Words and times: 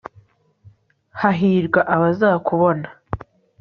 hahirwa 1.19 1.81
abazakubona 1.95 2.87